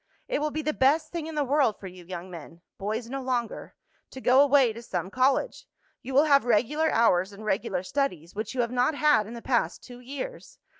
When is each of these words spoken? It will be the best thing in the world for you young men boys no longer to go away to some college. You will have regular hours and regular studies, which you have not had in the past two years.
It 0.27 0.39
will 0.41 0.49
be 0.49 0.63
the 0.63 0.73
best 0.73 1.11
thing 1.11 1.27
in 1.27 1.35
the 1.35 1.43
world 1.43 1.79
for 1.79 1.85
you 1.85 2.03
young 2.03 2.31
men 2.31 2.61
boys 2.79 3.07
no 3.07 3.21
longer 3.21 3.75
to 4.09 4.19
go 4.19 4.41
away 4.41 4.73
to 4.73 4.81
some 4.81 5.11
college. 5.11 5.67
You 6.01 6.15
will 6.15 6.23
have 6.23 6.43
regular 6.43 6.89
hours 6.89 7.31
and 7.31 7.45
regular 7.45 7.83
studies, 7.83 8.33
which 8.33 8.55
you 8.55 8.61
have 8.61 8.71
not 8.71 8.95
had 8.95 9.27
in 9.27 9.35
the 9.35 9.43
past 9.43 9.83
two 9.83 9.99
years. 9.99 10.57